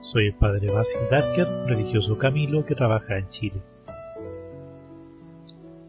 Soy 0.00 0.28
el 0.28 0.34
padre 0.34 0.70
Basil 0.70 1.00
Darker, 1.10 1.46
religioso 1.66 2.16
Camilo 2.16 2.64
que 2.64 2.74
trabaja 2.74 3.18
en 3.18 3.28
Chile. 3.28 3.60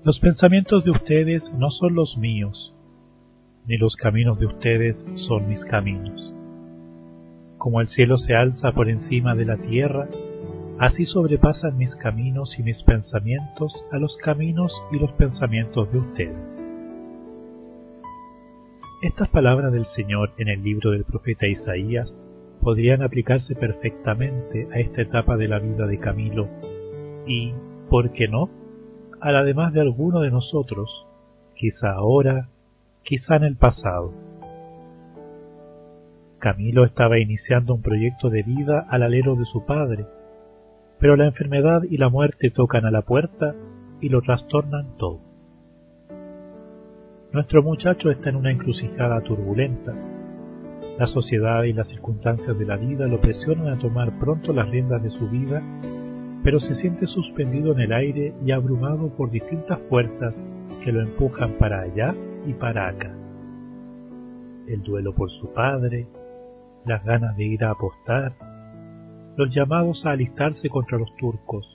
Los 0.04 0.20
pensamientos 0.20 0.84
de 0.84 0.92
ustedes 0.92 1.50
no 1.54 1.70
son 1.70 1.96
los 1.96 2.18
míos, 2.18 2.74
ni 3.68 3.78
los 3.78 3.96
caminos 3.96 4.38
de 4.40 4.47
ustedes 4.47 4.97
son 5.28 5.47
mis 5.47 5.63
caminos. 5.65 6.34
Como 7.58 7.79
el 7.79 7.88
cielo 7.88 8.18
se 8.18 8.36
alza 8.36 8.74
por 8.74 8.90
encima 8.90 9.36
de 9.36 9.46
la 9.46 9.56
tierra, 9.56 10.10
así 10.79 11.06
sobrepasan 11.06 11.78
mis 11.78 11.96
caminos 11.96 12.60
y 12.60 12.63
mis 12.63 12.83
pensamientos 12.83 13.72
a 13.94 13.99
los 13.99 14.17
caminos 14.17 14.74
y 14.92 14.99
los 14.99 15.13
pensamientos 15.13 15.90
de 15.94 15.97
ustedes. 15.97 16.66
Estas 19.02 19.30
palabras 19.30 19.72
del 19.72 19.86
Señor 19.86 20.34
en 20.40 20.50
el 20.50 20.62
libro 20.62 20.92
del 20.92 21.06
profeta 21.06 21.48
Isaías 21.48 22.20
podrían 22.62 23.02
aplicarse 23.02 23.56
perfectamente 23.56 24.68
a 24.72 24.80
esta 24.80 25.02
etapa 25.02 25.36
de 25.38 25.48
la 25.48 25.60
vida 25.60 25.88
de 25.88 26.00
Camilo 26.00 26.48
y, 27.28 27.54
¿por 27.90 28.12
qué 28.12 28.28
no?, 28.28 28.50
a 29.20 29.32
la 29.32 29.44
demás 29.44 29.74
de 29.74 29.82
alguno 29.82 30.22
de 30.22 30.32
nosotros, 30.32 31.05
quizá 31.55 31.92
ahora, 31.92 32.50
quizá 33.04 33.36
en 33.36 33.44
el 33.44 33.55
pasado. 33.55 34.14
Camilo 36.40 36.86
estaba 36.86 37.20
iniciando 37.20 37.76
un 37.76 37.84
proyecto 37.84 38.32
de 38.32 38.42
vida 38.42 38.88
al 38.90 39.04
alero 39.04 39.36
de 39.36 39.46
su 39.46 39.64
padre, 39.66 40.05
pero 41.00 41.16
la 41.16 41.28
enfermedad 41.28 41.84
y 41.84 41.98
la 41.98 42.10
muerte 42.10 42.50
tocan 42.50 42.86
a 42.86 42.91
la 42.91 43.04
puerta 43.04 43.54
y 44.02 44.10
lo 44.10 44.22
trastornan 44.22 44.98
todo. 44.98 45.20
Nuestro 47.32 47.62
muchacho 47.64 48.10
está 48.10 48.30
en 48.30 48.36
una 48.36 48.52
encrucijada 48.52 49.22
turbulenta, 49.22 49.94
la 51.02 51.07
sociedad 51.07 51.63
y 51.63 51.74
las 51.74 51.88
circunstancias 51.88 52.55
de 52.60 52.63
la 52.63 52.77
vida 52.77 53.07
lo 53.07 53.20
presionan 53.20 53.70
a 53.70 53.80
tomar 53.80 54.20
pronto 54.20 54.54
las 54.54 54.70
riendas 54.70 55.02
de 55.02 55.10
su 55.10 55.27
vida, 55.30 55.60
pero 56.44 56.60
se 56.60 56.76
siente 56.76 57.07
suspendido 57.07 57.71
en 57.71 57.80
el 57.80 57.91
aire 57.91 58.35
y 58.46 58.52
abrumado 58.52 59.10
por 59.18 59.32
distintas 59.32 59.79
fuerzas 59.90 60.40
que 60.84 60.91
lo 60.91 61.02
empujan 61.02 61.54
para 61.54 61.82
allá 61.82 62.13
y 62.46 62.54
para 62.54 62.90
acá. 62.90 63.12
El 64.67 64.83
duelo 64.83 65.16
por 65.16 65.31
su 65.31 65.52
padre, 65.52 66.05
las 66.85 67.03
ganas 67.03 67.35
de 67.35 67.45
ir 67.45 67.63
a 67.63 67.72
apostar, 67.72 68.35
los 69.38 69.49
llamados 69.55 70.05
a 70.05 70.11
alistarse 70.11 70.69
contra 70.69 70.99
los 70.99 71.16
turcos. 71.16 71.66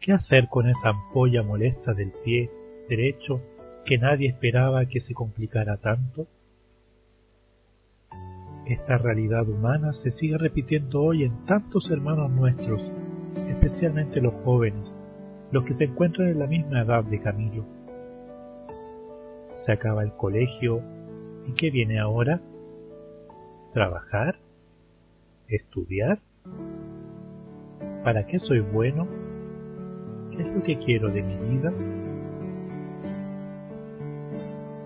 ¿Qué 0.00 0.12
hacer 0.12 0.48
con 0.48 0.68
esa 0.68 0.90
ampolla 0.90 1.42
molesta 1.42 1.94
del 1.94 2.12
pie 2.26 2.50
derecho 2.90 3.40
que 3.86 3.96
nadie 3.96 4.28
esperaba 4.28 4.84
que 4.84 5.00
se 5.00 5.14
complicara 5.14 5.78
tanto? 5.78 6.26
Esta 8.70 8.98
realidad 8.98 9.48
humana 9.48 9.92
se 9.94 10.12
sigue 10.12 10.38
repitiendo 10.38 11.02
hoy 11.02 11.24
en 11.24 11.44
tantos 11.44 11.90
hermanos 11.90 12.30
nuestros, 12.30 12.80
especialmente 13.48 14.20
los 14.20 14.32
jóvenes, 14.44 14.94
los 15.50 15.64
que 15.64 15.74
se 15.74 15.84
encuentran 15.86 16.28
en 16.28 16.38
la 16.38 16.46
misma 16.46 16.82
edad 16.82 17.02
de 17.02 17.20
Camilo. 17.20 17.64
Se 19.66 19.72
acaba 19.72 20.04
el 20.04 20.12
colegio 20.12 20.82
y 21.48 21.52
¿qué 21.54 21.72
viene 21.72 21.98
ahora? 21.98 22.40
¿Trabajar? 23.74 24.36
¿Estudiar? 25.48 26.20
¿Para 28.04 28.24
qué 28.28 28.38
soy 28.38 28.60
bueno? 28.60 29.08
¿Qué 30.30 30.42
es 30.42 30.54
lo 30.54 30.62
que 30.62 30.78
quiero 30.78 31.08
de 31.08 31.22
mi 31.24 31.34
vida? 31.34 31.72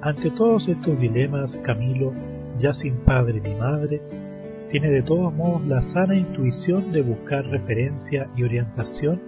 Ante 0.01 0.31
todos 0.31 0.67
estos 0.71 0.99
dilemas, 0.99 1.55
Camilo 1.67 2.15
ya 2.59 2.73
sin 2.73 2.97
padre 3.05 3.41
ni 3.41 3.55
madre, 3.55 4.01
tiene 4.71 4.91
de 4.91 5.03
todos 5.03 5.33
modos 5.33 5.67
la 5.67 5.83
sana 5.93 6.17
intuición 6.17 6.93
de 6.93 7.03
buscar 7.03 7.45
referencia 7.47 8.29
y 8.37 8.43
orientación 8.43 9.21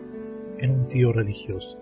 en 0.58 0.70
un 0.70 0.88
tío 0.88 1.12
religioso. 1.12 1.78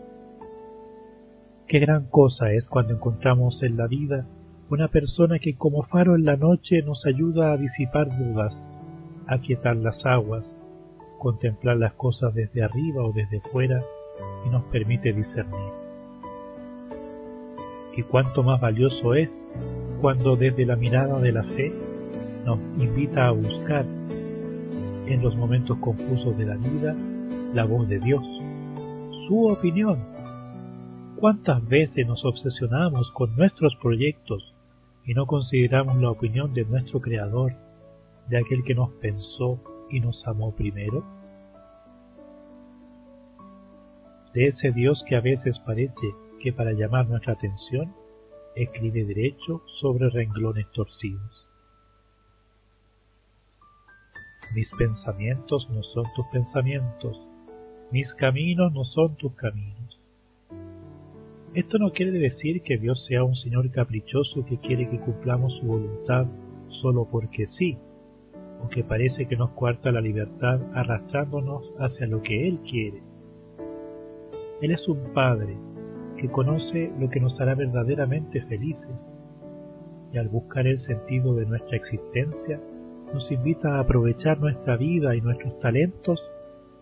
Qué 1.66 1.78
gran 1.78 2.06
cosa 2.06 2.52
es 2.52 2.68
cuando 2.68 2.94
encontramos 2.94 3.62
en 3.62 3.76
la 3.76 3.86
vida 3.86 4.26
una 4.70 4.88
persona 4.88 5.38
que 5.38 5.56
como 5.56 5.82
faro 5.84 6.14
en 6.14 6.24
la 6.24 6.36
noche 6.36 6.82
nos 6.82 7.06
ayuda 7.06 7.52
a 7.52 7.56
disipar 7.56 8.08
dudas, 8.18 8.56
a 9.26 9.38
quietar 9.38 9.76
las 9.76 10.04
aguas, 10.04 10.44
contemplar 11.18 11.76
las 11.76 11.94
cosas 11.94 12.34
desde 12.34 12.62
arriba 12.62 13.02
o 13.02 13.12
desde 13.12 13.40
fuera 13.40 13.82
y 14.46 14.50
nos 14.50 14.64
permite 14.64 15.12
discernir. 15.12 15.72
Y 17.96 18.02
cuánto 18.02 18.42
más 18.42 18.60
valioso 18.60 19.14
es 19.14 19.30
cuando 20.04 20.36
desde 20.36 20.66
la 20.66 20.76
mirada 20.76 21.18
de 21.18 21.32
la 21.32 21.42
fe 21.42 21.72
nos 22.44 22.58
invita 22.78 23.26
a 23.26 23.30
buscar 23.30 23.86
en 23.86 25.22
los 25.22 25.34
momentos 25.34 25.78
confusos 25.78 26.36
de 26.36 26.44
la 26.44 26.56
vida 26.56 26.94
la 27.54 27.64
voz 27.64 27.88
de 27.88 28.00
Dios, 28.00 28.22
su 29.26 29.46
opinión. 29.46 30.04
¿Cuántas 31.16 31.66
veces 31.66 32.06
nos 32.06 32.22
obsesionamos 32.22 33.10
con 33.12 33.34
nuestros 33.34 33.74
proyectos 33.76 34.54
y 35.06 35.14
no 35.14 35.24
consideramos 35.24 35.96
la 35.96 36.10
opinión 36.10 36.52
de 36.52 36.66
nuestro 36.66 37.00
Creador, 37.00 37.54
de 38.28 38.36
aquel 38.36 38.62
que 38.62 38.74
nos 38.74 38.90
pensó 39.00 39.58
y 39.90 40.00
nos 40.00 40.22
amó 40.26 40.54
primero? 40.54 41.02
De 44.34 44.48
ese 44.48 44.70
Dios 44.72 45.02
que 45.08 45.16
a 45.16 45.22
veces 45.22 45.58
parece 45.60 46.14
que 46.42 46.52
para 46.52 46.72
llamar 46.72 47.08
nuestra 47.08 47.32
atención 47.32 48.03
escribe 48.54 49.04
derecho 49.04 49.62
sobre 49.80 50.08
renglones 50.10 50.70
torcidos. 50.72 51.48
Mis 54.54 54.70
pensamientos 54.78 55.68
no 55.70 55.82
son 55.82 56.04
tus 56.14 56.26
pensamientos, 56.26 57.20
mis 57.90 58.12
caminos 58.14 58.72
no 58.72 58.84
son 58.84 59.16
tus 59.16 59.34
caminos. 59.34 60.00
Esto 61.54 61.78
no 61.78 61.92
quiere 61.92 62.12
decir 62.12 62.62
que 62.62 62.78
Dios 62.78 63.04
sea 63.06 63.24
un 63.24 63.36
Señor 63.36 63.70
caprichoso 63.70 64.44
que 64.44 64.58
quiere 64.58 64.88
que 64.88 65.00
cumplamos 65.00 65.52
su 65.58 65.66
voluntad 65.66 66.26
solo 66.82 67.08
porque 67.10 67.46
sí, 67.46 67.78
o 68.62 68.68
que 68.68 68.84
parece 68.84 69.26
que 69.26 69.36
nos 69.36 69.50
cuarta 69.50 69.92
la 69.92 70.00
libertad 70.00 70.60
arrastrándonos 70.74 71.64
hacia 71.78 72.06
lo 72.06 72.22
que 72.22 72.48
Él 72.48 72.58
quiere. 72.68 73.02
Él 74.62 74.70
es 74.70 74.86
un 74.88 75.12
Padre 75.12 75.56
que 76.24 76.30
conoce 76.30 76.90
lo 76.98 77.10
que 77.10 77.20
nos 77.20 77.38
hará 77.38 77.54
verdaderamente 77.54 78.40
felices 78.46 79.06
y 80.10 80.16
al 80.16 80.28
buscar 80.28 80.66
el 80.66 80.80
sentido 80.80 81.34
de 81.34 81.44
nuestra 81.44 81.76
existencia 81.76 82.58
nos 83.12 83.30
invita 83.30 83.76
a 83.76 83.80
aprovechar 83.80 84.40
nuestra 84.40 84.78
vida 84.78 85.14
y 85.14 85.20
nuestros 85.20 85.60
talentos 85.60 86.18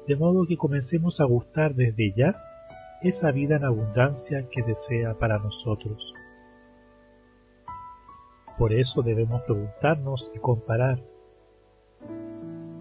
de 0.06 0.14
modo 0.14 0.46
que 0.46 0.56
comencemos 0.56 1.20
a 1.20 1.24
gustar 1.24 1.74
desde 1.74 2.12
ya 2.16 2.36
esa 3.02 3.32
vida 3.32 3.56
en 3.56 3.64
abundancia 3.64 4.46
que 4.48 4.62
desea 4.62 5.14
para 5.14 5.40
nosotros. 5.40 6.14
Por 8.58 8.72
eso 8.72 9.02
debemos 9.02 9.42
preguntarnos 9.42 10.30
y 10.36 10.38
comparar 10.38 11.00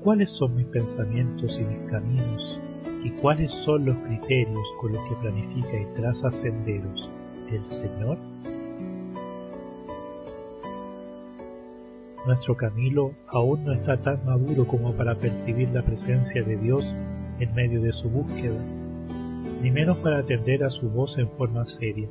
cuáles 0.03 0.29
son 0.37 0.57
mis 0.57 0.67
pensamientos 0.67 1.57
y 1.59 1.63
mis 1.63 1.89
caminos 1.89 2.60
y 3.03 3.09
cuáles 3.21 3.51
son 3.65 3.85
los 3.85 3.97
criterios 3.97 4.65
con 4.79 4.93
los 4.93 5.03
que 5.05 5.15
planifica 5.15 5.79
y 5.79 5.85
traza 5.95 6.31
senderos 6.41 7.09
el 7.51 7.65
Señor? 7.65 8.17
Nuestro 12.25 12.55
Camilo 12.55 13.13
aún 13.27 13.65
no 13.65 13.73
está 13.73 13.97
tan 13.97 14.23
maduro 14.25 14.67
como 14.67 14.93
para 14.93 15.15
percibir 15.15 15.69
la 15.69 15.81
presencia 15.81 16.43
de 16.43 16.55
Dios 16.57 16.83
en 17.39 17.53
medio 17.55 17.81
de 17.81 17.91
su 17.93 18.09
búsqueda, 18.09 18.63
ni 19.61 19.71
menos 19.71 19.97
para 19.97 20.19
atender 20.19 20.63
a 20.63 20.69
su 20.69 20.87
voz 20.89 21.17
en 21.17 21.27
forma 21.31 21.65
seria. 21.79 22.07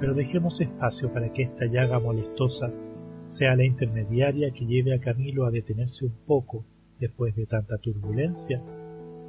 Pero 0.00 0.12
dejemos 0.12 0.60
espacio 0.60 1.10
para 1.12 1.32
que 1.32 1.44
esta 1.44 1.64
llaga 1.64 1.98
molestosa 1.98 2.70
sea 3.38 3.56
la 3.56 3.64
intermediaria 3.64 4.50
que 4.50 4.66
lleve 4.66 4.94
a 4.94 5.00
Camilo 5.00 5.46
a 5.46 5.50
detenerse 5.50 6.04
un 6.04 6.14
poco 6.26 6.64
después 7.00 7.34
de 7.34 7.46
tanta 7.46 7.78
turbulencia 7.78 8.60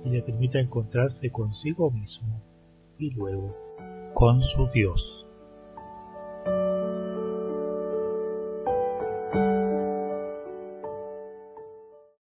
y 0.05 0.09
le 0.09 0.21
permita 0.21 0.59
encontrarse 0.59 1.31
consigo 1.31 1.91
mismo 1.91 2.41
y 2.97 3.09
luego 3.11 3.55
con 4.13 4.41
su 4.41 4.67
Dios. 4.73 5.24